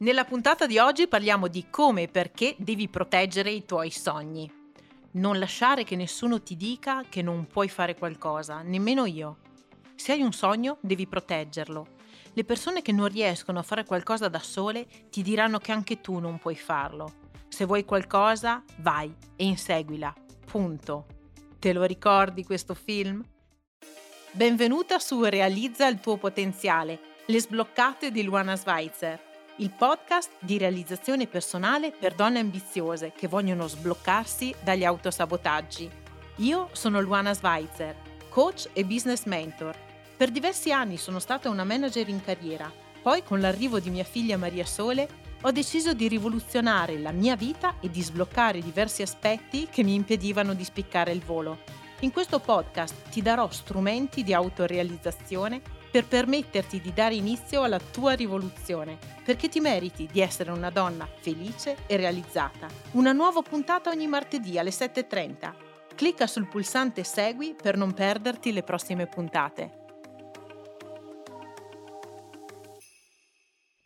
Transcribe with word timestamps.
Nella 0.00 0.24
puntata 0.24 0.66
di 0.66 0.78
oggi 0.78 1.08
parliamo 1.08 1.48
di 1.48 1.70
come 1.70 2.02
e 2.02 2.08
perché 2.08 2.54
devi 2.56 2.88
proteggere 2.88 3.50
i 3.50 3.64
tuoi 3.64 3.90
sogni. 3.90 4.48
Non 5.12 5.40
lasciare 5.40 5.82
che 5.82 5.96
nessuno 5.96 6.40
ti 6.40 6.54
dica 6.54 7.02
che 7.08 7.20
non 7.20 7.48
puoi 7.48 7.68
fare 7.68 7.96
qualcosa, 7.96 8.62
nemmeno 8.62 9.06
io. 9.06 9.38
Se 9.96 10.12
hai 10.12 10.22
un 10.22 10.32
sogno, 10.32 10.78
devi 10.82 11.08
proteggerlo. 11.08 11.96
Le 12.32 12.44
persone 12.44 12.80
che 12.80 12.92
non 12.92 13.08
riescono 13.08 13.58
a 13.58 13.64
fare 13.64 13.84
qualcosa 13.84 14.28
da 14.28 14.38
sole 14.38 14.86
ti 15.10 15.20
diranno 15.20 15.58
che 15.58 15.72
anche 15.72 16.00
tu 16.00 16.20
non 16.20 16.38
puoi 16.38 16.54
farlo. 16.54 17.14
Se 17.48 17.64
vuoi 17.64 17.84
qualcosa, 17.84 18.62
vai 18.76 19.12
e 19.34 19.44
inseguila. 19.46 20.14
Punto. 20.48 21.06
Te 21.58 21.72
lo 21.72 21.82
ricordi 21.82 22.44
questo 22.44 22.74
film? 22.74 23.20
Benvenuta 24.30 25.00
su 25.00 25.24
Realizza 25.24 25.88
il 25.88 25.98
tuo 25.98 26.18
potenziale, 26.18 27.00
le 27.26 27.40
sbloccate 27.40 28.12
di 28.12 28.22
Luana 28.22 28.54
Schweitzer 28.54 29.26
il 29.60 29.70
podcast 29.70 30.30
di 30.38 30.56
realizzazione 30.56 31.26
personale 31.26 31.90
per 31.90 32.14
donne 32.14 32.38
ambiziose 32.38 33.10
che 33.10 33.26
vogliono 33.26 33.66
sbloccarsi 33.66 34.54
dagli 34.62 34.84
autosabotaggi. 34.84 35.90
Io 36.36 36.68
sono 36.72 37.00
Luana 37.00 37.34
Schweitzer, 37.34 37.96
coach 38.28 38.68
e 38.72 38.84
business 38.84 39.24
mentor. 39.24 39.76
Per 40.16 40.30
diversi 40.30 40.70
anni 40.70 40.96
sono 40.96 41.18
stata 41.18 41.48
una 41.48 41.64
manager 41.64 42.08
in 42.08 42.22
carriera, 42.22 42.70
poi 43.02 43.24
con 43.24 43.40
l'arrivo 43.40 43.80
di 43.80 43.90
mia 43.90 44.04
figlia 44.04 44.36
Maria 44.36 44.64
Sole 44.64 45.08
ho 45.40 45.50
deciso 45.50 45.92
di 45.92 46.06
rivoluzionare 46.06 46.96
la 46.98 47.10
mia 47.10 47.34
vita 47.34 47.74
e 47.80 47.90
di 47.90 48.02
sbloccare 48.02 48.60
diversi 48.60 49.02
aspetti 49.02 49.66
che 49.68 49.82
mi 49.82 49.94
impedivano 49.94 50.54
di 50.54 50.62
spiccare 50.62 51.10
il 51.10 51.20
volo. 51.20 51.58
In 52.00 52.12
questo 52.12 52.38
podcast 52.38 53.08
ti 53.10 53.22
darò 53.22 53.50
strumenti 53.50 54.22
di 54.22 54.32
autorealizzazione 54.32 55.77
per 55.98 56.06
permetterti 56.06 56.80
di 56.80 56.92
dare 56.92 57.16
inizio 57.16 57.64
alla 57.64 57.80
tua 57.80 58.12
rivoluzione, 58.12 58.98
perché 59.24 59.48
ti 59.48 59.58
meriti 59.58 60.08
di 60.10 60.20
essere 60.20 60.52
una 60.52 60.70
donna 60.70 61.08
felice 61.18 61.78
e 61.88 61.96
realizzata. 61.96 62.68
Una 62.92 63.10
nuova 63.10 63.42
puntata 63.42 63.90
ogni 63.90 64.06
martedì 64.06 64.58
alle 64.58 64.70
7.30. 64.70 65.52
Clicca 65.96 66.28
sul 66.28 66.46
pulsante 66.46 67.02
Segui 67.02 67.56
per 67.60 67.76
non 67.76 67.94
perderti 67.94 68.52
le 68.52 68.62
prossime 68.62 69.08
puntate. 69.08 69.77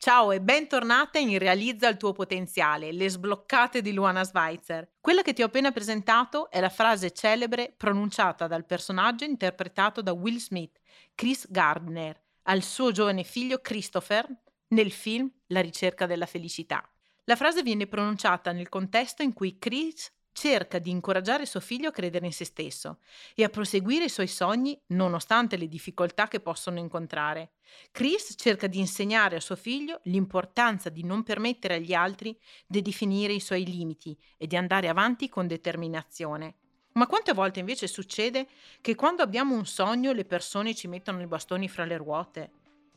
Ciao 0.05 0.33
e 0.33 0.41
bentornata 0.41 1.20
in 1.20 1.39
Realizza 1.39 1.86
il 1.86 1.97
tuo 1.97 2.11
potenziale, 2.11 2.91
le 2.91 3.08
sbloccate 3.08 3.81
di 3.81 3.92
Luana 3.92 4.25
Schweitzer. 4.25 4.95
Quella 5.00 5.22
che 5.22 5.33
ti 5.33 5.42
ho 5.42 5.47
appena 5.47 5.70
presentato 5.70 6.50
è 6.50 6.58
la 6.58 6.70
frase 6.70 7.12
celebre 7.12 7.72
pronunciata 7.77 8.48
dal 8.48 8.67
personaggio 8.67 9.23
interpretato 9.23 10.03
da 10.03 10.11
Will 10.11 10.39
Smith, 10.39 10.80
Chris 11.14 11.48
Gardner, 11.48 12.20
al 12.47 12.62
suo 12.62 12.91
giovane 12.91 13.23
figlio 13.23 13.61
Christopher 13.61 14.27
nel 14.70 14.91
film 14.91 15.30
La 15.47 15.61
ricerca 15.61 16.06
della 16.06 16.27
felicità. 16.27 16.83
La 17.27 17.36
frase 17.36 17.62
viene 17.62 17.86
pronunciata 17.86 18.50
nel 18.50 18.69
contesto 18.69 19.23
in 19.23 19.33
cui 19.33 19.56
Chris 19.56 20.12
cerca 20.33 20.78
di 20.78 20.91
incoraggiare 20.91 21.47
suo 21.47 21.61
figlio 21.61 21.88
a 21.88 21.92
credere 21.92 22.27
in 22.27 22.33
se 22.33 22.44
stesso 22.44 22.98
e 23.34 23.44
a 23.44 23.48
proseguire 23.48 24.06
i 24.06 24.08
suoi 24.08 24.27
sogni 24.27 24.80
nonostante 24.89 25.56
le 25.56 25.69
difficoltà 25.69 26.28
che 26.28 26.41
possono 26.41 26.78
incontrare. 26.78 27.52
Chris 27.91 28.34
cerca 28.36 28.66
di 28.66 28.78
insegnare 28.78 29.36
a 29.36 29.41
suo 29.41 29.56
figlio 29.56 30.00
l'importanza 30.05 30.89
di 30.89 31.05
non 31.05 31.22
permettere 31.22 31.74
agli 31.74 31.94
altri 31.94 32.36
di 32.66 32.83
definire 32.83 33.33
i 33.33 33.41
suoi 33.41 33.64
limiti 33.64 34.19
e 34.36 34.47
di 34.47 34.56
andare 34.56 34.89
avanti 34.89 35.28
con 35.28 35.47
determinazione. 35.47 36.56
Ma 36.94 37.06
quante 37.06 37.33
volte 37.33 37.61
invece 37.61 37.86
succede 37.86 38.48
che 38.80 38.94
quando 38.94 39.22
abbiamo 39.22 39.55
un 39.55 39.67
sogno 39.67 40.12
le 40.12 40.24
persone 40.24 40.74
ci 40.74 40.89
mettono 40.89 41.22
i 41.22 41.27
bastoni 41.27 41.69
fra 41.69 41.84
le 41.84 41.96
ruote? 41.96 42.52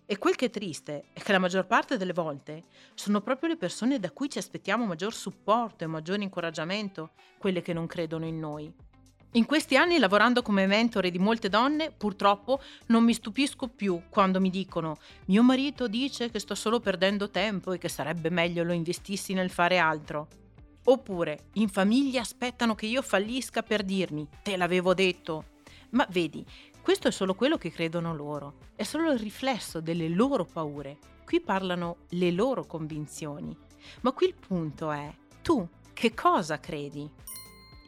E 0.07 0.19
quel 0.19 0.35
che 0.35 0.45
è 0.45 0.49
triste 0.51 1.05
è 1.13 1.21
che 1.21 1.31
la 1.31 1.39
maggior 1.39 1.65
parte 1.65 1.97
delle 1.97 2.13
volte 2.13 2.65
sono 2.93 3.21
proprio 3.21 3.49
le 3.49 3.57
persone 3.57 3.99
da 3.99 4.11
cui 4.11 4.29
ci 4.29 4.37
aspettiamo 4.37 4.85
maggior 4.85 5.15
supporto 5.15 5.83
e 5.83 5.87
maggiore 5.87 6.21
incoraggiamento 6.21 7.11
quelle 7.39 7.63
che 7.63 7.73
non 7.73 7.87
credono 7.87 8.25
in 8.25 8.37
noi. 8.39 8.71
In 9.31 9.45
questi 9.45 9.75
anni 9.75 9.97
lavorando 9.97 10.43
come 10.43 10.67
mentore 10.67 11.09
di 11.09 11.17
molte 11.17 11.49
donne, 11.49 11.91
purtroppo 11.91 12.61
non 12.87 13.03
mi 13.03 13.13
stupisco 13.13 13.67
più 13.67 14.03
quando 14.09 14.39
mi 14.39 14.51
dicono 14.51 14.97
mio 15.25 15.41
marito 15.41 15.87
dice 15.87 16.29
che 16.29 16.39
sto 16.39 16.53
solo 16.53 16.79
perdendo 16.79 17.31
tempo 17.31 17.73
e 17.73 17.79
che 17.79 17.89
sarebbe 17.89 18.29
meglio 18.29 18.63
lo 18.63 18.73
investissi 18.73 19.33
nel 19.33 19.49
fare 19.49 19.79
altro. 19.79 20.27
Oppure 20.83 21.47
in 21.53 21.67
famiglia 21.67 22.21
aspettano 22.21 22.75
che 22.75 22.85
io 22.85 23.01
fallisca 23.01 23.63
per 23.63 23.83
dirmi 23.83 24.27
te 24.43 24.55
l'avevo 24.55 24.93
detto. 24.93 25.45
Ma 25.89 26.07
vedi, 26.11 26.45
questo 26.85 27.07
è 27.07 27.11
solo 27.11 27.33
quello 27.33 27.57
che 27.57 27.71
credono 27.71 28.13
loro, 28.13 28.57
è 28.75 28.83
solo 28.83 29.11
il 29.11 29.17
riflesso 29.17 29.81
delle 29.81 30.07
loro 30.07 30.45
paure. 30.45 30.99
Qui 31.25 31.41
parlano 31.41 31.95
le 32.09 32.29
loro 32.29 32.67
convinzioni. 32.67 33.57
Ma 34.01 34.11
qui 34.11 34.27
il 34.27 34.35
punto 34.35 34.91
è, 34.91 35.11
tu 35.41 35.67
che 35.93 36.13
cosa 36.13 36.59
credi? 36.59 37.09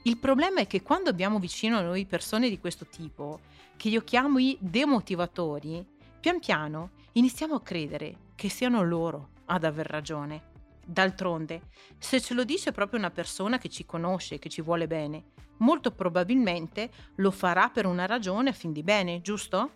Il 0.02 0.18
problema 0.18 0.62
è 0.62 0.66
che 0.66 0.82
quando 0.82 1.12
abbiamo 1.12 1.38
vicino 1.38 1.78
a 1.78 1.82
noi 1.82 2.08
persone 2.08 2.50
di 2.50 2.58
questo 2.58 2.88
tipo, 2.88 3.42
che 3.78 3.90
io 3.90 4.04
chiamo 4.04 4.40
i 4.40 4.58
demotivatori, 4.60 5.86
pian 6.20 6.40
piano 6.40 6.90
iniziamo 7.12 7.54
a 7.54 7.62
credere 7.62 8.32
che 8.34 8.50
siano 8.50 8.82
loro 8.82 9.30
ad 9.46 9.64
aver 9.64 9.86
ragione. 9.86 10.56
D'altronde, 10.90 11.64
se 11.98 12.22
ce 12.22 12.34
lo 12.34 12.46
dice 12.46 12.72
proprio 12.72 12.98
una 12.98 13.12
persona 13.12 13.58
che 13.58 13.68
ci 13.68 13.86
conosce 13.86 14.40
che 14.40 14.48
ci 14.48 14.62
vuole 14.62 14.88
bene, 14.88 15.32
molto 15.58 15.92
probabilmente 15.92 16.90
lo 17.16 17.30
farà 17.30 17.68
per 17.68 17.86
una 17.86 18.06
ragione 18.06 18.52
a 18.52 18.54
fin 18.54 18.72
di 18.72 18.84
bene, 18.84 19.20
giusto? 19.20 19.72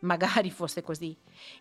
Magari 0.00 0.50
fosse 0.50 0.82
così. 0.82 1.16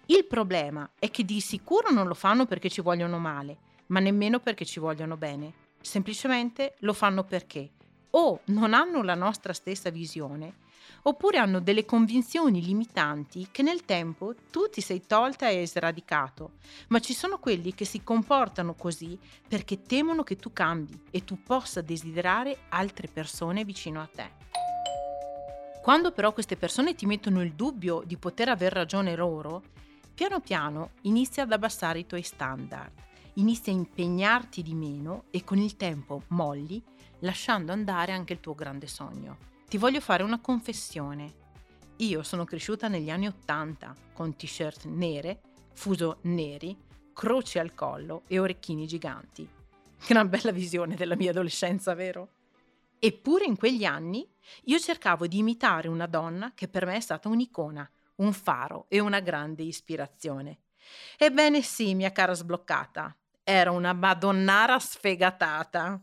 Il 0.07 0.25
problema 0.25 0.89
è 0.99 1.09
che 1.09 1.23
di 1.23 1.39
sicuro 1.39 1.91
non 1.91 2.07
lo 2.07 2.13
fanno 2.13 2.45
perché 2.45 2.69
ci 2.69 2.81
vogliono 2.81 3.19
male, 3.19 3.57
ma 3.87 4.01
nemmeno 4.01 4.41
perché 4.41 4.65
ci 4.65 4.81
vogliono 4.81 5.15
bene. 5.15 5.53
Semplicemente 5.79 6.75
lo 6.79 6.91
fanno 6.91 7.23
perché 7.23 7.71
o 8.09 8.41
non 8.47 8.73
hanno 8.73 9.01
la 9.01 9.15
nostra 9.15 9.53
stessa 9.53 9.89
visione 9.91 10.55
oppure 11.03 11.37
hanno 11.37 11.59
delle 11.59 11.85
convinzioni 11.85 12.63
limitanti 12.63 13.47
che 13.51 13.61
nel 13.61 13.85
tempo 13.85 14.33
tu 14.51 14.69
ti 14.69 14.81
sei 14.81 15.05
tolta 15.05 15.49
e 15.49 15.57
hai 15.57 15.67
sradicato, 15.67 16.53
ma 16.89 16.99
ci 16.99 17.13
sono 17.13 17.39
quelli 17.39 17.73
che 17.73 17.85
si 17.85 18.03
comportano 18.03 18.73
così 18.75 19.17
perché 19.47 19.81
temono 19.81 20.23
che 20.23 20.35
tu 20.35 20.53
cambi 20.53 20.99
e 21.11 21.23
tu 21.23 21.41
possa 21.41 21.81
desiderare 21.81 22.65
altre 22.69 23.07
persone 23.07 23.63
vicino 23.63 24.01
a 24.01 24.09
te. 24.13 24.31
Quando 25.81 26.11
però 26.11 26.31
queste 26.31 26.55
persone 26.55 26.95
ti 26.95 27.05
mettono 27.05 27.41
il 27.41 27.53
dubbio 27.53 28.03
di 28.05 28.15
poter 28.17 28.47
aver 28.47 28.71
ragione 28.71 29.15
loro, 29.15 29.63
piano 30.13 30.39
piano 30.39 30.91
inizia 31.01 31.43
ad 31.43 31.51
abbassare 31.51 31.99
i 31.99 32.05
tuoi 32.05 32.21
standard, 32.21 32.93
inizia 33.33 33.73
a 33.73 33.75
impegnarti 33.75 34.61
di 34.61 34.75
meno 34.75 35.25
e 35.29 35.43
con 35.43 35.57
il 35.57 35.75
tempo 35.75 36.23
molli, 36.29 36.81
lasciando 37.19 37.71
andare 37.71 38.13
anche 38.13 38.31
il 38.31 38.39
tuo 38.39 38.55
grande 38.55 38.87
sogno. 38.87 39.51
Ti 39.73 39.79
voglio 39.79 40.01
fare 40.01 40.21
una 40.21 40.39
confessione. 40.39 41.33
Io 41.95 42.21
sono 42.21 42.45
cresciuta 42.45 42.87
negli 42.87 43.09
anni 43.09 43.25
Ottanta 43.25 43.95
con 44.13 44.35
t-shirt 44.35 44.85
nere, 44.85 45.41
fuso 45.73 46.19
neri, 46.25 46.77
croci 47.11 47.57
al 47.57 47.73
collo 47.73 48.21
e 48.27 48.37
orecchini 48.37 48.85
giganti. 48.85 49.49
Gran 50.05 50.29
bella 50.29 50.51
visione 50.51 50.93
della 50.93 51.15
mia 51.15 51.31
adolescenza, 51.31 51.95
vero? 51.95 52.33
Eppure 52.99 53.45
in 53.45 53.57
quegli 53.57 53.83
anni 53.83 54.31
io 54.65 54.77
cercavo 54.77 55.25
di 55.25 55.39
imitare 55.39 55.87
una 55.87 56.05
donna 56.05 56.51
che 56.53 56.67
per 56.67 56.85
me 56.85 56.97
è 56.97 56.99
stata 56.99 57.27
un'icona, 57.27 57.89
un 58.17 58.31
faro 58.31 58.85
e 58.89 58.99
una 58.99 59.21
grande 59.21 59.63
ispirazione. 59.63 60.59
Ebbene 61.17 61.63
sì, 61.63 61.95
mia 61.95 62.11
cara 62.11 62.35
sbloccata, 62.35 63.17
era 63.43 63.71
una 63.71 63.93
madonnara 63.93 64.77
sfegatata 64.77 65.99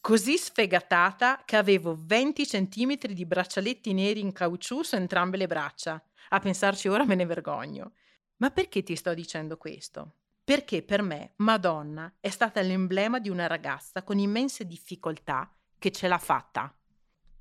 così 0.00 0.38
sfegatata 0.38 1.42
che 1.44 1.56
avevo 1.56 1.96
20 1.98 2.46
centimetri 2.46 3.12
di 3.12 3.26
braccialetti 3.26 3.92
neri 3.92 4.20
in 4.20 4.32
caucciù 4.32 4.82
su 4.82 4.96
entrambe 4.96 5.36
le 5.36 5.46
braccia. 5.46 6.02
A 6.30 6.40
pensarci 6.40 6.88
ora 6.88 7.04
me 7.04 7.14
ne 7.14 7.26
vergogno. 7.26 7.92
Ma 8.36 8.50
perché 8.50 8.82
ti 8.82 8.96
sto 8.96 9.12
dicendo 9.12 9.56
questo? 9.58 10.14
Perché 10.42 10.82
per 10.82 11.02
me 11.02 11.34
Madonna 11.36 12.12
è 12.18 12.30
stata 12.30 12.62
l'emblema 12.62 13.18
di 13.18 13.28
una 13.28 13.46
ragazza 13.46 14.02
con 14.02 14.18
immense 14.18 14.66
difficoltà 14.66 15.52
che 15.78 15.92
ce 15.92 16.08
l'ha 16.08 16.18
fatta. 16.18 16.74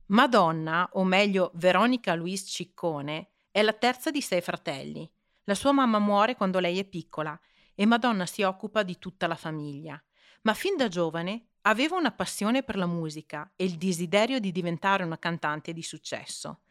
Madonna, 0.07 0.89
o 0.93 1.03
meglio 1.03 1.51
Veronica 1.55 2.13
Luis 2.15 2.43
Ciccone, 2.45 3.29
è 3.51 3.61
la 3.61 3.73
terza 3.73 4.11
di 4.11 4.21
sei 4.21 4.41
fratelli. 4.41 5.09
La 5.45 5.55
sua 5.55 5.71
mamma 5.71 5.99
muore 5.99 6.35
quando 6.35 6.59
lei 6.59 6.77
è 6.77 6.83
piccola 6.83 7.39
e 7.73 7.85
Madonna 7.85 8.25
si 8.25 8.41
occupa 8.43 8.83
di 8.83 8.99
tutta 8.99 9.27
la 9.27 9.35
famiglia. 9.35 10.01
Ma 10.41 10.53
fin 10.53 10.75
da 10.75 10.87
giovane 10.87 11.48
Aveva 11.63 11.97
una 11.97 12.11
passione 12.11 12.63
per 12.63 12.77
la 12.77 12.85
musica 12.85 13.51
e 13.55 13.65
il 13.65 13.77
desiderio 13.77 14.39
di 14.39 14.51
diventare 14.51 15.03
una 15.03 15.19
cantante 15.19 15.73
di 15.73 15.83
successo. 15.83 16.61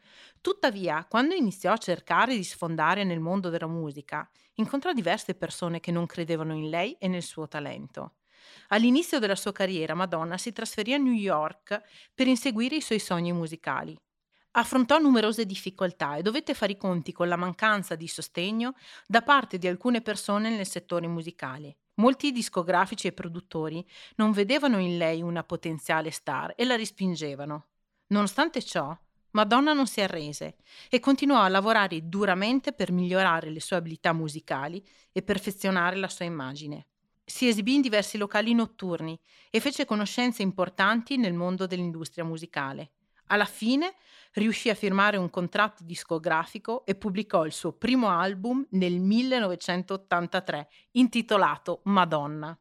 Tuttavia, 0.41 1.05
quando 1.07 1.35
iniziò 1.35 1.71
a 1.73 1.77
cercare 1.77 2.35
di 2.35 2.43
sfondare 2.43 3.03
nel 3.03 3.19
mondo 3.19 3.49
della 3.49 3.67
musica, 3.67 4.27
incontrò 4.55 4.91
diverse 4.91 5.35
persone 5.35 5.79
che 5.79 5.91
non 5.91 6.05
credevano 6.07 6.53
in 6.55 6.69
lei 6.69 6.93
e 6.93 7.07
nel 7.07 7.21
suo 7.23 7.47
talento. 7.47 8.15
All'inizio 8.69 9.19
della 9.19 9.35
sua 9.35 9.51
carriera, 9.51 9.93
Madonna 9.93 10.37
si 10.37 10.51
trasferì 10.51 10.93
a 10.93 10.97
New 10.97 11.13
York 11.13 11.81
per 12.13 12.27
inseguire 12.27 12.75
i 12.77 12.81
suoi 12.81 12.99
sogni 12.99 13.31
musicali. 13.31 13.95
Affrontò 14.51 14.97
numerose 14.97 15.45
difficoltà 15.45 16.15
e 16.15 16.23
dovette 16.23 16.55
fare 16.55 16.71
i 16.71 16.77
conti 16.77 17.11
con 17.11 17.27
la 17.27 17.35
mancanza 17.35 17.95
di 17.95 18.07
sostegno 18.07 18.73
da 19.05 19.21
parte 19.21 19.59
di 19.59 19.67
alcune 19.67 20.01
persone 20.01 20.49
nel 20.49 20.65
settore 20.67 21.07
musicale. 21.07 21.77
Molti 21.99 22.31
discografici 22.31 23.07
e 23.07 23.11
produttori 23.11 23.85
non 24.15 24.31
vedevano 24.31 24.79
in 24.79 24.97
lei 24.97 25.21
una 25.21 25.43
potenziale 25.43 26.11
star 26.11 26.53
e 26.55 26.63
la 26.63 26.77
respingevano. 26.77 27.67
Nonostante 28.07 28.63
ciò, 28.63 28.97
Madonna 29.31 29.73
non 29.73 29.85
si 29.85 29.99
arrese 29.99 30.55
e 30.89 31.01
continuò 31.01 31.41
a 31.41 31.49
lavorare 31.49 32.07
duramente 32.07 32.71
per 32.71 32.91
migliorare 32.91 33.49
le 33.49 33.59
sue 33.59 33.75
abilità 33.75 34.13
musicali 34.13 34.83
e 35.11 35.21
perfezionare 35.21 35.97
la 35.97 36.07
sua 36.07 36.25
immagine. 36.25 36.87
Si 37.25 37.47
esibì 37.47 37.75
in 37.75 37.81
diversi 37.81 38.17
locali 38.17 38.53
notturni 38.53 39.19
e 39.49 39.59
fece 39.59 39.85
conoscenze 39.85 40.41
importanti 40.41 41.17
nel 41.17 41.33
mondo 41.33 41.67
dell'industria 41.67 42.23
musicale. 42.23 42.91
Alla 43.31 43.45
fine 43.45 43.95
riuscì 44.33 44.69
a 44.69 44.75
firmare 44.75 45.17
un 45.17 45.29
contratto 45.29 45.83
discografico 45.83 46.83
e 46.85 46.95
pubblicò 46.95 47.45
il 47.45 47.51
suo 47.51 47.73
primo 47.73 48.09
album 48.09 48.65
nel 48.71 48.99
1983, 48.99 50.69
intitolato 50.91 51.81
Madonna. 51.83 52.57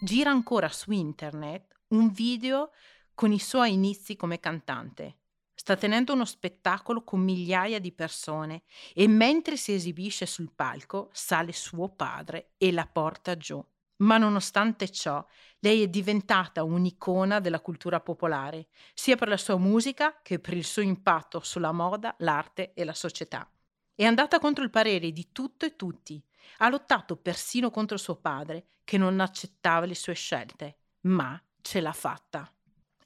Gira 0.00 0.30
ancora 0.30 0.68
su 0.68 0.92
internet 0.92 1.74
un 1.88 2.10
video 2.10 2.70
con 3.14 3.32
i 3.32 3.38
suoi 3.38 3.72
inizi 3.74 4.16
come 4.16 4.40
cantante. 4.40 5.16
Sta 5.54 5.76
tenendo 5.76 6.14
uno 6.14 6.24
spettacolo 6.24 7.02
con 7.04 7.20
migliaia 7.20 7.78
di 7.78 7.92
persone 7.92 8.62
e 8.94 9.08
mentre 9.08 9.58
si 9.58 9.74
esibisce 9.74 10.24
sul 10.24 10.52
palco 10.54 11.10
sale 11.12 11.52
suo 11.52 11.90
padre 11.90 12.52
e 12.56 12.72
la 12.72 12.86
porta 12.86 13.36
giù. 13.36 13.62
Ma 13.98 14.16
nonostante 14.16 14.90
ciò, 14.90 15.24
lei 15.60 15.82
è 15.82 15.88
diventata 15.88 16.62
un'icona 16.62 17.40
della 17.40 17.60
cultura 17.60 18.00
popolare, 18.00 18.68
sia 18.94 19.16
per 19.16 19.28
la 19.28 19.36
sua 19.36 19.58
musica 19.58 20.20
che 20.22 20.38
per 20.38 20.54
il 20.54 20.64
suo 20.64 20.82
impatto 20.82 21.40
sulla 21.40 21.72
moda, 21.72 22.14
l'arte 22.18 22.74
e 22.74 22.84
la 22.84 22.94
società. 22.94 23.50
È 23.94 24.04
andata 24.04 24.38
contro 24.38 24.62
il 24.62 24.70
parere 24.70 25.10
di 25.10 25.32
tutto 25.32 25.66
e 25.66 25.74
tutti. 25.74 26.24
Ha 26.58 26.68
lottato 26.68 27.16
persino 27.16 27.70
contro 27.70 27.96
suo 27.96 28.16
padre, 28.16 28.68
che 28.84 28.96
non 28.98 29.18
accettava 29.18 29.84
le 29.84 29.96
sue 29.96 30.14
scelte, 30.14 30.78
ma 31.02 31.40
ce 31.60 31.80
l'ha 31.80 31.92
fatta. 31.92 32.50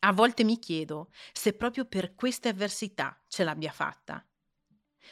A 0.00 0.12
volte 0.12 0.44
mi 0.44 0.58
chiedo 0.58 1.10
se 1.32 1.54
proprio 1.54 1.86
per 1.86 2.14
queste 2.14 2.50
avversità 2.50 3.18
ce 3.28 3.44
l'abbia 3.44 3.72
fatta. 3.72 4.24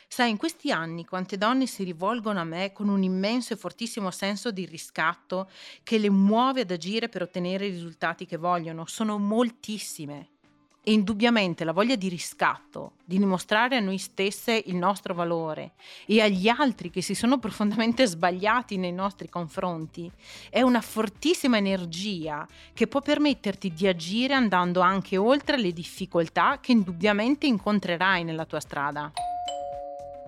Sai, 0.08 0.30
in 0.30 0.36
questi 0.36 0.70
anni 0.70 1.04
quante 1.04 1.36
donne 1.38 1.66
si 1.66 1.84
rivolgono 1.84 2.40
a 2.40 2.44
me 2.44 2.72
con 2.72 2.88
un 2.88 3.02
immenso 3.02 3.52
e 3.52 3.56
fortissimo 3.56 4.10
senso 4.10 4.50
di 4.50 4.66
riscatto 4.66 5.48
che 5.82 5.98
le 5.98 6.10
muove 6.10 6.62
ad 6.62 6.70
agire 6.70 7.08
per 7.08 7.22
ottenere 7.22 7.66
i 7.66 7.70
risultati 7.70 8.26
che 8.26 8.36
vogliono, 8.36 8.86
sono 8.86 9.18
moltissime. 9.18 10.28
E 10.82 10.92
indubbiamente 10.92 11.64
la 11.64 11.72
voglia 11.72 11.94
di 11.94 12.08
riscatto, 12.08 12.92
di 13.04 13.18
dimostrare 13.18 13.76
a 13.76 13.80
noi 13.80 13.98
stesse 13.98 14.62
il 14.64 14.76
nostro 14.76 15.12
valore 15.12 15.72
e 16.06 16.22
agli 16.22 16.48
altri 16.48 16.88
che 16.88 17.02
si 17.02 17.14
sono 17.14 17.38
profondamente 17.38 18.06
sbagliati 18.06 18.78
nei 18.78 18.92
nostri 18.92 19.28
confronti, 19.28 20.10
è 20.48 20.62
una 20.62 20.80
fortissima 20.80 21.58
energia 21.58 22.48
che 22.72 22.86
può 22.86 23.02
permetterti 23.02 23.74
di 23.74 23.86
agire 23.86 24.32
andando 24.32 24.80
anche 24.80 25.18
oltre 25.18 25.58
le 25.58 25.72
difficoltà 25.72 26.60
che 26.60 26.72
indubbiamente 26.72 27.46
incontrerai 27.46 28.24
nella 28.24 28.46
tua 28.46 28.60
strada. 28.60 29.12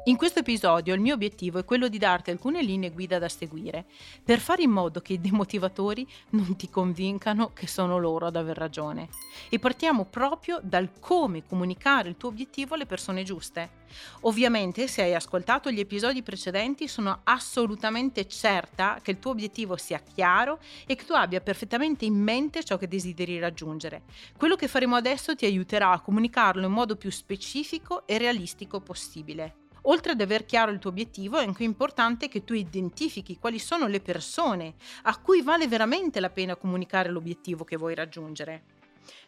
In 0.07 0.17
questo 0.17 0.41
episodio 0.41 0.95
il 0.95 1.01
mio 1.01 1.15
obiettivo 1.15 1.61
è 1.61 1.65
quello 1.65 1.87
di 1.87 1.97
darti 1.97 2.33
alcune 2.33 2.61
linee 2.61 2.91
guida 2.91 3.21
da 3.21 3.29
seguire 3.29 3.85
per 4.25 4.41
fare 4.41 4.65
in 4.65 4.71
modo 4.73 4.99
che 4.99 5.13
i 5.13 5.21
demotivatori 5.21 6.05
non 6.31 6.57
ti 6.57 6.69
convincano 6.69 7.53
che 7.53 7.69
sono 7.69 7.99
loro 7.99 8.27
ad 8.27 8.35
aver 8.35 8.57
ragione. 8.57 9.11
E 9.49 9.61
partiamo 9.61 10.05
proprio 10.07 10.59
dal 10.61 10.91
come 10.99 11.47
comunicare 11.47 12.09
il 12.09 12.17
tuo 12.17 12.31
obiettivo 12.31 12.75
alle 12.75 12.85
persone 12.85 13.23
giuste. 13.23 13.81
Ovviamente 14.23 14.89
se 14.89 15.03
hai 15.03 15.15
ascoltato 15.15 15.71
gli 15.71 15.79
episodi 15.79 16.25
precedenti 16.25 16.89
sono 16.89 17.21
assolutamente 17.23 18.27
certa 18.27 18.99
che 19.01 19.13
il 19.13 19.21
tuo 19.21 19.31
obiettivo 19.31 19.77
sia 19.77 20.01
chiaro 20.01 20.59
e 20.85 20.97
che 20.97 21.05
tu 21.05 21.13
abbia 21.13 21.41
perfettamente 21.41 22.05
in 22.05 22.17
mente 22.17 22.65
ciò 22.65 22.77
che 22.77 22.89
desideri 22.89 23.39
raggiungere. 23.39 24.03
Quello 24.37 24.57
che 24.57 24.67
faremo 24.67 24.97
adesso 24.97 25.37
ti 25.37 25.45
aiuterà 25.45 25.93
a 25.93 26.01
comunicarlo 26.01 26.67
in 26.67 26.73
modo 26.73 26.97
più 26.97 27.11
specifico 27.11 28.05
e 28.05 28.19
realistico 28.19 28.81
possibile. 28.81 29.62
Oltre 29.83 30.13
ad 30.13 30.21
aver 30.21 30.45
chiaro 30.45 30.71
il 30.71 30.79
tuo 30.79 30.91
obiettivo, 30.91 31.39
è 31.39 31.45
anche 31.45 31.65
importante 31.65 32.29
che 32.29 32.45
tu 32.45 32.55
identifichi 32.55 33.39
quali 33.39 33.59
sono 33.59 33.89
le 33.89 34.01
persone 34.01 34.75
a 35.03 35.19
cui 35.19 35.43
vale 35.43 35.67
veramente 35.67 36.21
la 36.21 36.31
pena 36.31 36.57
comunicare 36.57 37.11
l'obiettivo 37.11 37.65
che 37.65 37.77
vuoi 37.77 37.95
raggiungere. 37.95 38.63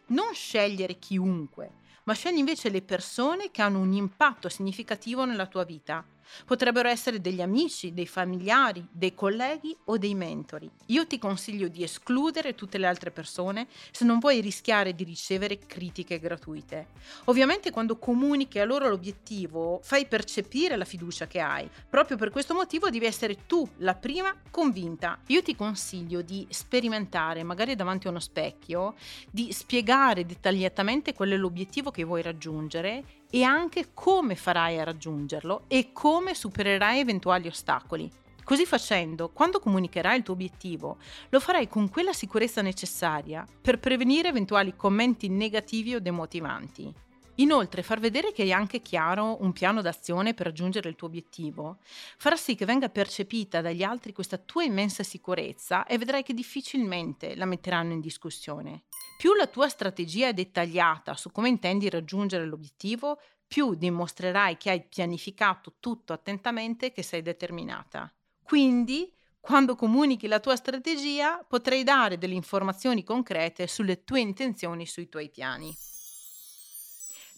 Non 0.07 0.33
scegliere 0.33 0.97
chiunque, 0.97 1.71
ma 2.03 2.13
scegli 2.13 2.37
invece 2.37 2.69
le 2.69 2.81
persone 2.81 3.51
che 3.51 3.61
hanno 3.61 3.79
un 3.79 3.91
impatto 3.91 4.47
significativo 4.47 5.25
nella 5.25 5.47
tua 5.47 5.65
vita 5.65 6.05
Potrebbero 6.45 6.89
essere 6.89 7.21
degli 7.21 7.41
amici, 7.41 7.93
dei 7.93 8.07
familiari, 8.07 8.85
dei 8.91 9.13
colleghi 9.13 9.75
o 9.85 9.97
dei 9.97 10.15
mentori. 10.15 10.69
Io 10.87 11.07
ti 11.07 11.17
consiglio 11.17 11.67
di 11.67 11.83
escludere 11.83 12.55
tutte 12.55 12.77
le 12.77 12.87
altre 12.87 13.11
persone 13.11 13.67
se 13.91 14.05
non 14.05 14.19
vuoi 14.19 14.41
rischiare 14.41 14.93
di 14.93 15.03
ricevere 15.03 15.59
critiche 15.59 16.19
gratuite. 16.19 16.87
Ovviamente 17.25 17.71
quando 17.71 17.97
comunichi 17.97 18.59
a 18.59 18.65
loro 18.65 18.89
l'obiettivo 18.89 19.79
fai 19.83 20.05
percepire 20.05 20.75
la 20.75 20.85
fiducia 20.85 21.27
che 21.27 21.39
hai. 21.39 21.69
Proprio 21.89 22.17
per 22.17 22.29
questo 22.29 22.53
motivo 22.53 22.89
devi 22.89 23.05
essere 23.05 23.45
tu 23.45 23.67
la 23.77 23.95
prima 23.95 24.35
convinta. 24.51 25.19
Io 25.27 25.41
ti 25.41 25.55
consiglio 25.55 26.21
di 26.21 26.45
sperimentare, 26.49 27.43
magari 27.43 27.75
davanti 27.75 28.07
a 28.07 28.09
uno 28.09 28.19
specchio, 28.19 28.95
di 29.29 29.51
spiegare 29.51 30.25
dettagliatamente 30.25 31.13
qual 31.13 31.29
è 31.29 31.37
l'obiettivo 31.37 31.91
che 31.91 32.03
vuoi 32.03 32.21
raggiungere 32.21 33.23
e 33.35 33.43
anche 33.43 33.89
come 33.93 34.33
farai 34.33 34.79
a 34.79 34.85
raggiungerlo 34.85 35.65
e 35.67 35.91
come 35.91 36.33
supererai 36.33 36.99
eventuali 36.99 37.49
ostacoli. 37.49 38.09
Così 38.41 38.65
facendo, 38.65 39.27
quando 39.27 39.59
comunicherai 39.59 40.15
il 40.15 40.23
tuo 40.23 40.35
obiettivo, 40.35 40.95
lo 41.27 41.41
farai 41.41 41.67
con 41.67 41.89
quella 41.89 42.13
sicurezza 42.13 42.61
necessaria 42.61 43.45
per 43.61 43.79
prevenire 43.79 44.29
eventuali 44.29 44.77
commenti 44.77 45.27
negativi 45.27 45.95
o 45.95 45.99
demotivanti. 45.99 46.93
Inoltre, 47.39 47.83
far 47.83 47.99
vedere 47.99 48.31
che 48.31 48.43
hai 48.43 48.53
anche 48.53 48.81
chiaro 48.81 49.43
un 49.43 49.51
piano 49.51 49.81
d'azione 49.81 50.33
per 50.33 50.45
raggiungere 50.45 50.87
il 50.87 50.95
tuo 50.95 51.07
obiettivo 51.07 51.79
farà 52.15 52.37
sì 52.37 52.55
che 52.55 52.63
venga 52.63 52.87
percepita 52.87 53.59
dagli 53.59 53.83
altri 53.83 54.13
questa 54.13 54.37
tua 54.37 54.63
immensa 54.63 55.03
sicurezza 55.03 55.85
e 55.85 55.97
vedrai 55.97 56.23
che 56.23 56.33
difficilmente 56.33 57.35
la 57.35 57.43
metteranno 57.43 57.91
in 57.91 57.99
discussione. 57.99 58.83
Più 59.17 59.33
la 59.33 59.47
tua 59.47 59.69
strategia 59.69 60.27
è 60.27 60.33
dettagliata 60.33 61.15
su 61.15 61.31
come 61.31 61.49
intendi 61.49 61.89
raggiungere 61.89 62.45
l'obiettivo, 62.45 63.19
più 63.47 63.73
dimostrerai 63.73 64.57
che 64.57 64.69
hai 64.69 64.85
pianificato 64.85 65.75
tutto 65.79 66.13
attentamente 66.13 66.87
e 66.87 66.91
che 66.91 67.01
sei 67.01 67.21
determinata. 67.21 68.13
Quindi, 68.43 69.11
quando 69.39 69.75
comunichi 69.75 70.27
la 70.27 70.39
tua 70.39 70.55
strategia, 70.55 71.43
potrai 71.47 71.83
dare 71.83 72.17
delle 72.17 72.33
informazioni 72.33 73.03
concrete 73.03 73.67
sulle 73.67 74.03
tue 74.03 74.19
intenzioni, 74.19 74.85
sui 74.85 75.07
tuoi 75.07 75.29
piani. 75.29 75.73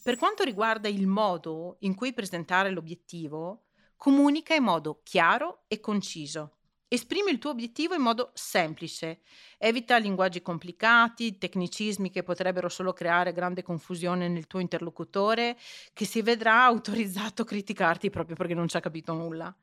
Per 0.03 0.17
quanto 0.17 0.43
riguarda 0.43 0.87
il 0.87 1.05
modo 1.05 1.75
in 1.81 1.93
cui 1.93 2.13
presentare 2.13 2.71
l'obiettivo, 2.71 3.65
comunica 3.97 4.55
in 4.55 4.63
modo 4.63 5.01
chiaro 5.03 5.63
e 5.67 5.79
conciso. 5.79 6.56
Esprimi 6.89 7.31
il 7.31 7.37
tuo 7.37 7.49
obiettivo 7.51 7.95
in 7.95 8.01
modo 8.01 8.31
semplice, 8.33 9.19
evita 9.57 9.97
linguaggi 9.97 10.41
complicati, 10.41 11.37
tecnicismi 11.37 12.09
che 12.09 12.23
potrebbero 12.23 12.69
solo 12.69 12.93
creare 12.93 13.33
grande 13.33 13.61
confusione 13.61 14.29
nel 14.29 14.47
tuo 14.47 14.59
interlocutore, 14.59 15.57
che 15.93 16.05
si 16.05 16.21
vedrà 16.21 16.63
autorizzato 16.63 17.41
a 17.41 17.45
criticarti 17.45 18.09
proprio 18.09 18.35
perché 18.37 18.53
non 18.53 18.67
ci 18.69 18.77
ha 18.77 18.81
capito 18.81 19.13
nulla. 19.13 19.53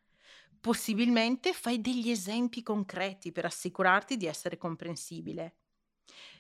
Possibilmente 0.60 1.52
fai 1.54 1.80
degli 1.80 2.10
esempi 2.10 2.62
concreti 2.62 3.32
per 3.32 3.46
assicurarti 3.46 4.16
di 4.16 4.26
essere 4.26 4.56
comprensibile. 4.58 5.56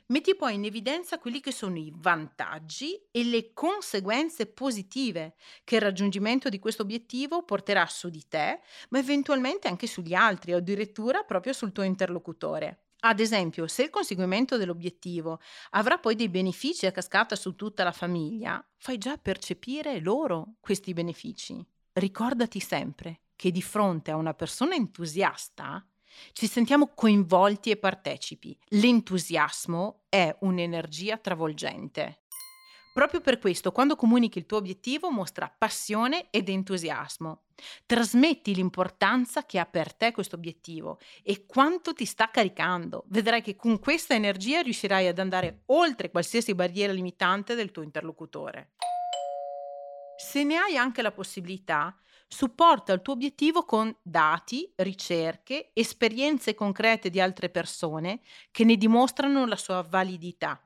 Metti 0.06 0.36
poi 0.36 0.54
in 0.54 0.64
evidenza 0.64 1.18
quelli 1.18 1.40
che 1.40 1.50
sono 1.50 1.78
i 1.78 1.90
vantaggi 1.94 2.94
e 3.10 3.24
le 3.24 3.52
conseguenze 3.54 4.46
positive 4.46 5.34
che 5.64 5.76
il 5.76 5.80
raggiungimento 5.80 6.50
di 6.50 6.58
questo 6.58 6.82
obiettivo 6.82 7.42
porterà 7.42 7.86
su 7.86 8.10
di 8.10 8.22
te, 8.28 8.60
ma 8.90 8.98
eventualmente 8.98 9.66
anche 9.66 9.86
sugli 9.86 10.12
altri 10.12 10.52
o 10.52 10.58
addirittura 10.58 11.22
proprio 11.22 11.54
sul 11.54 11.72
tuo 11.72 11.84
interlocutore. 11.84 12.80
Ad 13.00 13.18
esempio, 13.20 13.66
se 13.66 13.84
il 13.84 13.90
conseguimento 13.90 14.56
dell'obiettivo 14.58 15.40
avrà 15.70 15.98
poi 15.98 16.14
dei 16.14 16.28
benefici 16.28 16.86
a 16.86 16.92
cascata 16.92 17.34
su 17.34 17.54
tutta 17.54 17.82
la 17.82 17.92
famiglia, 17.92 18.62
fai 18.76 18.98
già 18.98 19.16
percepire 19.16 20.00
loro 20.00 20.54
questi 20.60 20.92
benefici. 20.92 21.64
Ricordati 21.92 22.60
sempre 22.60 23.20
che 23.36 23.50
di 23.50 23.62
fronte 23.62 24.10
a 24.10 24.16
una 24.16 24.34
persona 24.34 24.74
entusiasta 24.74 25.86
ci 26.32 26.46
sentiamo 26.46 26.92
coinvolti 26.94 27.70
e 27.70 27.76
partecipi. 27.76 28.56
L'entusiasmo 28.70 30.04
è 30.08 30.34
un'energia 30.40 31.16
travolgente. 31.18 32.20
Proprio 32.94 33.20
per 33.20 33.40
questo, 33.40 33.72
quando 33.72 33.96
comunichi 33.96 34.38
il 34.38 34.46
tuo 34.46 34.58
obiettivo, 34.58 35.10
mostra 35.10 35.52
passione 35.56 36.28
ed 36.30 36.48
entusiasmo. 36.48 37.46
Trasmetti 37.86 38.54
l'importanza 38.54 39.44
che 39.44 39.58
ha 39.58 39.66
per 39.66 39.92
te 39.92 40.12
questo 40.12 40.36
obiettivo 40.36 41.00
e 41.24 41.44
quanto 41.44 41.92
ti 41.92 42.04
sta 42.04 42.30
caricando. 42.30 43.02
Vedrai 43.08 43.42
che 43.42 43.56
con 43.56 43.80
questa 43.80 44.14
energia 44.14 44.62
riuscirai 44.62 45.08
ad 45.08 45.18
andare 45.18 45.62
oltre 45.66 46.12
qualsiasi 46.12 46.54
barriera 46.54 46.92
limitante 46.92 47.56
del 47.56 47.72
tuo 47.72 47.82
interlocutore. 47.82 48.74
Se 50.16 50.44
ne 50.44 50.56
hai 50.56 50.76
anche 50.76 51.02
la 51.02 51.10
possibilità, 51.10 51.98
supporta 52.34 52.92
il 52.92 53.00
tuo 53.00 53.12
obiettivo 53.12 53.64
con 53.64 53.96
dati, 54.02 54.70
ricerche, 54.78 55.70
esperienze 55.72 56.52
concrete 56.54 57.08
di 57.08 57.20
altre 57.20 57.48
persone 57.48 58.22
che 58.50 58.64
ne 58.64 58.76
dimostrano 58.76 59.46
la 59.46 59.54
sua 59.54 59.86
validità. 59.88 60.60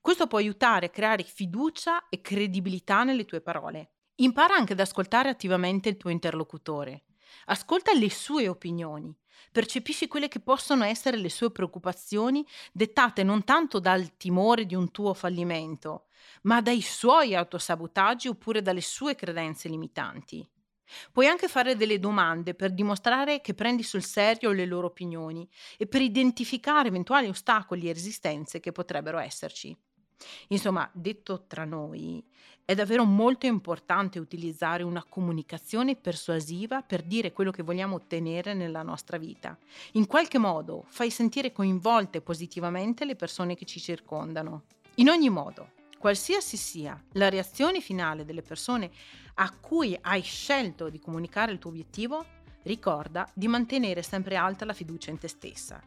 Questo 0.00 0.26
può 0.26 0.38
aiutare 0.38 0.86
a 0.86 0.88
creare 0.88 1.22
fiducia 1.22 2.08
e 2.08 2.22
credibilità 2.22 3.04
nelle 3.04 3.26
tue 3.26 3.42
parole. 3.42 3.90
Impara 4.16 4.54
anche 4.54 4.72
ad 4.72 4.80
ascoltare 4.80 5.28
attivamente 5.28 5.90
il 5.90 5.98
tuo 5.98 6.08
interlocutore. 6.08 7.04
Ascolta 7.46 7.92
le 7.92 8.10
sue 8.10 8.48
opinioni, 8.48 9.14
percepisci 9.50 10.08
quelle 10.08 10.28
che 10.28 10.40
possono 10.40 10.84
essere 10.84 11.18
le 11.18 11.28
sue 11.28 11.50
preoccupazioni 11.50 12.42
dettate 12.72 13.22
non 13.22 13.44
tanto 13.44 13.80
dal 13.80 14.16
timore 14.16 14.64
di 14.64 14.74
un 14.74 14.90
tuo 14.90 15.12
fallimento, 15.12 16.06
ma 16.42 16.62
dai 16.62 16.80
suoi 16.80 17.34
autosabotaggi 17.34 18.28
oppure 18.28 18.62
dalle 18.62 18.80
sue 18.80 19.14
credenze 19.14 19.68
limitanti. 19.68 20.48
Puoi 21.12 21.26
anche 21.26 21.48
fare 21.48 21.76
delle 21.76 21.98
domande 21.98 22.54
per 22.54 22.72
dimostrare 22.72 23.40
che 23.40 23.54
prendi 23.54 23.82
sul 23.82 24.02
serio 24.02 24.52
le 24.52 24.66
loro 24.66 24.88
opinioni 24.88 25.48
e 25.76 25.86
per 25.86 26.02
identificare 26.02 26.88
eventuali 26.88 27.28
ostacoli 27.28 27.88
e 27.88 27.92
resistenze 27.92 28.60
che 28.60 28.72
potrebbero 28.72 29.18
esserci. 29.18 29.76
Insomma, 30.48 30.88
detto 30.92 31.44
tra 31.46 31.64
noi, 31.64 32.24
è 32.64 32.74
davvero 32.74 33.04
molto 33.04 33.46
importante 33.46 34.18
utilizzare 34.18 34.82
una 34.84 35.04
comunicazione 35.04 35.96
persuasiva 35.96 36.82
per 36.82 37.02
dire 37.02 37.32
quello 37.32 37.50
che 37.50 37.62
vogliamo 37.62 37.96
ottenere 37.96 38.54
nella 38.54 38.82
nostra 38.82 39.18
vita. 39.18 39.58
In 39.92 40.06
qualche 40.06 40.38
modo 40.38 40.84
fai 40.88 41.10
sentire 41.10 41.52
coinvolte 41.52 42.20
positivamente 42.20 43.04
le 43.04 43.16
persone 43.16 43.56
che 43.56 43.64
ci 43.64 43.80
circondano. 43.80 44.62
In 44.96 45.08
ogni 45.08 45.28
modo, 45.28 45.80
qualsiasi 46.02 46.56
sia 46.56 47.00
la 47.12 47.28
reazione 47.28 47.80
finale 47.80 48.24
delle 48.24 48.42
persone 48.42 48.90
a 49.34 49.52
cui 49.52 49.96
hai 50.00 50.22
scelto 50.22 50.88
di 50.88 50.98
comunicare 50.98 51.52
il 51.52 51.60
tuo 51.60 51.70
obiettivo, 51.70 52.26
ricorda 52.64 53.30
di 53.32 53.46
mantenere 53.46 54.02
sempre 54.02 54.34
alta 54.34 54.64
la 54.64 54.72
fiducia 54.72 55.12
in 55.12 55.18
te 55.18 55.28
stessa. 55.28 55.80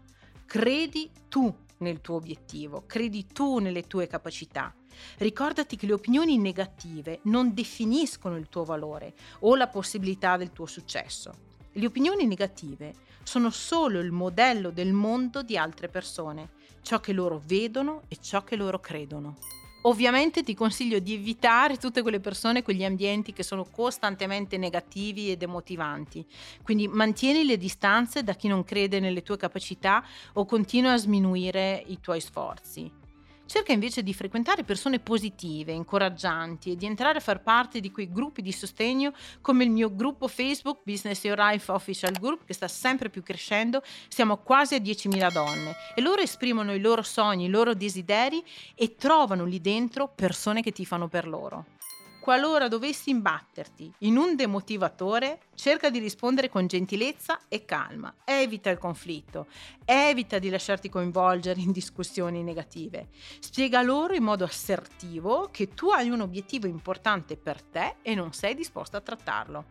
Credi 0.46 1.12
tu 1.28 1.54
nel 1.80 2.00
tuo 2.00 2.16
obiettivo, 2.16 2.86
credi 2.88 3.28
tu 3.28 3.58
nelle 3.58 3.88
tue 3.88 4.08
capacità. 4.08 4.74
Ricordati 5.18 5.76
che 5.76 5.86
le 5.86 5.92
opinioni 5.92 6.38
negative 6.38 7.20
non 7.24 7.54
definiscono 7.54 8.38
il 8.38 8.48
tuo 8.48 8.64
valore 8.64 9.16
o 9.40 9.58
la 9.58 9.68
possibilità 9.68 10.38
del 10.38 10.54
tuo 10.54 10.66
successo. 10.66 11.34
Le 11.74 11.86
opinioni 11.86 12.26
negative 12.26 12.94
sono 13.24 13.50
solo 13.50 14.00
il 14.00 14.14
modello 14.14 14.70
del 14.70 14.94
mondo 14.94 15.44
di 15.44 15.58
altre 15.58 15.90
persone, 15.90 16.52
ciò 16.84 17.02
che 17.02 17.12
loro 17.12 17.42
vedono 17.46 18.04
e 18.08 18.16
ciò 18.22 18.46
che 18.46 18.56
loro 18.56 18.80
credono. 18.80 19.55
Ovviamente 19.88 20.42
ti 20.42 20.56
consiglio 20.56 20.98
di 20.98 21.13
evitare 21.13 21.77
tutte 21.77 22.01
quelle 22.01 22.20
persone, 22.20 22.63
quegli 22.63 22.84
ambienti 22.84 23.34
che 23.34 23.44
sono 23.44 23.65
costantemente 23.65 24.58
negativi 24.58 25.30
ed 25.30 25.44
emotivanti. 25.44 26.25
Quindi 26.63 26.88
mantieni 26.88 27.46
le 27.46 27.58
distanze 27.58 28.24
da 28.24 28.34
chi 28.34 28.48
non 28.48 28.63
crede 28.63 29.00
nelle 29.00 29.22
tue 29.22 29.38
capacità 29.38 30.04
o 30.34 30.46
continua 30.46 30.94
a 30.94 30.98
sminuire 30.98 31.84
i 31.86 32.00
tuoi 32.00 32.20
sforzi. 32.20 33.05
Cerca 33.48 33.72
invece 33.72 34.02
di 34.02 34.14
frequentare 34.14 34.64
persone 34.64 35.00
positive, 35.00 35.72
incoraggianti 35.72 36.72
e 36.72 36.75
di 36.75 36.88
entrare 36.88 37.20
a 37.20 37.22
far 37.22 37.44
parte 37.44 37.80
di 37.80 37.92
quei 37.92 38.12
gruppi 38.12 38.42
di 38.42 38.52
sostegno 38.52 39.14
come 39.40 39.64
il 39.64 39.70
mio 39.70 39.94
gruppo 39.94 40.28
Facebook 40.28 40.80
Business 40.84 41.24
Your 41.24 41.38
Life 41.38 41.72
Official 41.72 42.14
Group 42.14 42.46
che 42.46 42.54
sta 42.54 42.68
sempre 42.68 43.10
più 43.10 43.22
crescendo, 43.22 43.84
siamo 44.08 44.38
quasi 44.38 44.74
a 44.74 44.80
10.000 44.80 45.32
donne 45.32 45.75
e 45.94 46.02
loro 46.02 46.22
esprimono 46.22 46.74
i 46.74 46.80
loro 46.80 47.04
sogni, 47.04 47.46
i 47.46 47.50
loro 47.50 47.75
desideri 47.75 48.44
e 48.74 48.96
trovano 48.96 49.46
lì 49.46 49.62
dentro 49.62 50.12
persone 50.14 50.62
che 50.62 50.72
tifano 50.72 51.08
per 51.08 51.28
loro. 51.28 51.75
Qualora 52.25 52.67
dovessi 52.67 53.12
imbatterti 53.12 53.94
in 54.00 54.17
un 54.17 54.36
demotivatore, 54.36 55.41
cerca 55.53 55.91
di 55.91 56.00
rispondere 56.00 56.50
con 56.50 56.65
gentilezza 56.65 57.41
e 57.48 57.65
calma. 57.65 58.12
Evita 58.25 58.72
il 58.72 58.79
conflitto, 58.79 59.46
evita 59.86 60.39
di 60.39 60.50
lasciarti 60.50 60.89
coinvolgere 60.89 61.62
in 61.62 61.72
discussioni 61.72 62.41
negative. 62.41 63.10
Spiega 63.39 63.84
loro 63.84 64.15
in 64.15 64.24
modo 64.24 64.44
assertivo 64.44 65.50
che 65.51 65.75
tu 65.75 65.89
hai 65.89 66.10
un 66.10 66.22
obiettivo 66.22 66.65
importante 66.65 67.38
per 67.38 67.62
te 67.62 67.98
e 68.01 68.15
non 68.15 68.34
sei 68.34 68.55
disposto 68.55 68.98
a 68.98 69.01
trattarlo. 69.01 69.65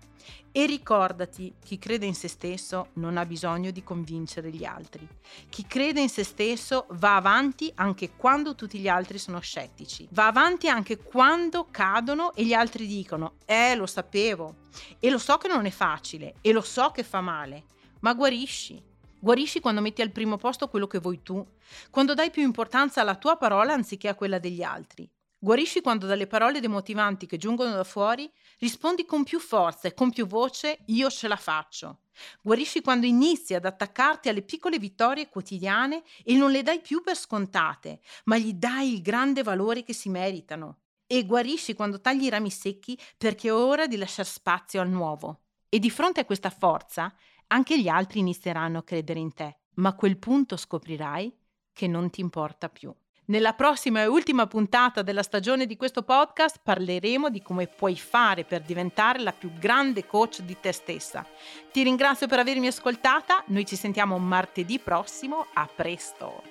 E 0.56 0.66
ricordati, 0.66 1.52
chi 1.64 1.80
crede 1.80 2.06
in 2.06 2.14
se 2.14 2.28
stesso 2.28 2.90
non 2.92 3.16
ha 3.16 3.26
bisogno 3.26 3.72
di 3.72 3.82
convincere 3.82 4.52
gli 4.52 4.64
altri. 4.64 5.04
Chi 5.48 5.66
crede 5.66 6.00
in 6.00 6.08
se 6.08 6.22
stesso 6.22 6.86
va 6.90 7.16
avanti 7.16 7.72
anche 7.74 8.12
quando 8.14 8.54
tutti 8.54 8.78
gli 8.78 8.86
altri 8.86 9.18
sono 9.18 9.40
scettici. 9.40 10.06
Va 10.12 10.28
avanti 10.28 10.68
anche 10.68 10.98
quando 10.98 11.66
cadono 11.72 12.32
e 12.34 12.44
gli 12.44 12.52
altri 12.52 12.86
dicono, 12.86 13.34
eh 13.44 13.74
lo 13.74 13.86
sapevo, 13.86 14.58
e 15.00 15.10
lo 15.10 15.18
so 15.18 15.38
che 15.38 15.48
non 15.48 15.66
è 15.66 15.70
facile, 15.70 16.34
e 16.40 16.52
lo 16.52 16.60
so 16.60 16.92
che 16.92 17.02
fa 17.02 17.20
male, 17.20 17.64
ma 18.02 18.14
guarisci. 18.14 18.80
Guarisci 19.18 19.58
quando 19.58 19.80
metti 19.80 20.02
al 20.02 20.12
primo 20.12 20.36
posto 20.36 20.68
quello 20.68 20.86
che 20.86 21.00
vuoi 21.00 21.20
tu, 21.24 21.44
quando 21.90 22.14
dai 22.14 22.30
più 22.30 22.42
importanza 22.42 23.00
alla 23.00 23.16
tua 23.16 23.36
parola 23.36 23.72
anziché 23.72 24.06
a 24.06 24.14
quella 24.14 24.38
degli 24.38 24.62
altri. 24.62 25.10
Guarisci 25.44 25.82
quando 25.82 26.06
dalle 26.06 26.26
parole 26.26 26.58
demotivanti 26.58 27.26
che 27.26 27.36
giungono 27.36 27.74
da 27.74 27.84
fuori 27.84 28.32
rispondi 28.60 29.04
con 29.04 29.24
più 29.24 29.38
forza 29.38 29.86
e 29.86 29.92
con 29.92 30.08
più 30.08 30.26
voce 30.26 30.78
io 30.86 31.10
ce 31.10 31.28
la 31.28 31.36
faccio. 31.36 31.98
Guarisci 32.40 32.80
quando 32.80 33.04
inizi 33.04 33.52
ad 33.52 33.66
attaccarti 33.66 34.30
alle 34.30 34.40
piccole 34.40 34.78
vittorie 34.78 35.28
quotidiane 35.28 36.02
e 36.24 36.34
non 36.34 36.50
le 36.50 36.62
dai 36.62 36.80
più 36.80 37.02
per 37.02 37.14
scontate, 37.14 38.00
ma 38.24 38.38
gli 38.38 38.54
dai 38.54 38.94
il 38.94 39.02
grande 39.02 39.42
valore 39.42 39.82
che 39.82 39.92
si 39.92 40.08
meritano. 40.08 40.78
E 41.06 41.26
guarisci 41.26 41.74
quando 41.74 42.00
tagli 42.00 42.24
i 42.24 42.30
rami 42.30 42.50
secchi 42.50 42.98
perché 43.18 43.48
è 43.48 43.52
ora 43.52 43.86
di 43.86 43.98
lasciare 43.98 44.26
spazio 44.26 44.80
al 44.80 44.88
nuovo. 44.88 45.42
E 45.68 45.78
di 45.78 45.90
fronte 45.90 46.20
a 46.20 46.24
questa 46.24 46.48
forza 46.48 47.14
anche 47.48 47.78
gli 47.78 47.88
altri 47.88 48.20
inizieranno 48.20 48.78
a 48.78 48.82
credere 48.82 49.20
in 49.20 49.34
te, 49.34 49.58
ma 49.74 49.90
a 49.90 49.94
quel 49.94 50.16
punto 50.16 50.56
scoprirai 50.56 51.36
che 51.70 51.86
non 51.86 52.08
ti 52.08 52.22
importa 52.22 52.70
più. 52.70 52.94
Nella 53.26 53.54
prossima 53.54 54.02
e 54.02 54.06
ultima 54.06 54.46
puntata 54.46 55.00
della 55.00 55.22
stagione 55.22 55.64
di 55.64 55.78
questo 55.78 56.02
podcast 56.02 56.60
parleremo 56.62 57.30
di 57.30 57.40
come 57.40 57.66
puoi 57.66 57.96
fare 57.96 58.44
per 58.44 58.60
diventare 58.60 59.20
la 59.20 59.32
più 59.32 59.50
grande 59.58 60.04
coach 60.04 60.40
di 60.42 60.58
te 60.60 60.72
stessa. 60.72 61.24
Ti 61.72 61.82
ringrazio 61.82 62.26
per 62.26 62.40
avermi 62.40 62.66
ascoltata, 62.66 63.42
noi 63.46 63.64
ci 63.64 63.76
sentiamo 63.76 64.18
martedì 64.18 64.78
prossimo, 64.78 65.46
a 65.54 65.66
presto! 65.74 66.42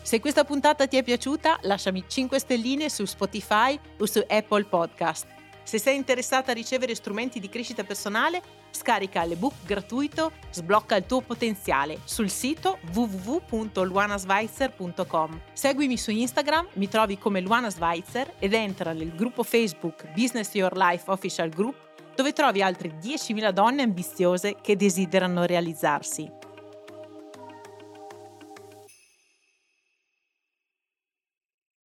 Se 0.00 0.20
questa 0.20 0.44
puntata 0.44 0.86
ti 0.86 0.96
è 0.96 1.02
piaciuta 1.02 1.58
lasciami 1.62 2.04
5 2.06 2.38
stelline 2.38 2.88
su 2.88 3.04
Spotify 3.04 3.76
o 3.98 4.06
su 4.06 4.22
Apple 4.28 4.66
Podcast. 4.66 5.33
Se 5.64 5.78
sei 5.78 5.96
interessata 5.96 6.52
a 6.52 6.54
ricevere 6.54 6.94
strumenti 6.94 7.40
di 7.40 7.48
crescita 7.48 7.82
personale, 7.84 8.42
scarica 8.70 9.24
l'ebook 9.24 9.54
gratuito 9.64 10.32
Sblocca 10.50 10.96
il 10.96 11.06
tuo 11.06 11.22
potenziale 11.22 12.00
sul 12.04 12.28
sito 12.30 12.78
www.luanasweitzer.com. 12.92 15.40
Seguimi 15.52 15.96
su 15.96 16.10
Instagram, 16.10 16.68
mi 16.74 16.88
trovi 16.88 17.16
come 17.18 17.40
Luana 17.40 17.70
Schweitzer 17.70 18.34
ed 18.38 18.52
entra 18.52 18.92
nel 18.92 19.14
gruppo 19.14 19.42
Facebook 19.42 20.12
Business 20.12 20.52
Your 20.54 20.76
Life 20.76 21.10
Official 21.10 21.48
Group 21.48 21.92
dove 22.14 22.32
trovi 22.32 22.62
altre 22.62 22.96
10.000 23.00 23.50
donne 23.50 23.82
ambiziose 23.82 24.56
che 24.60 24.76
desiderano 24.76 25.44
realizzarsi. 25.44 26.43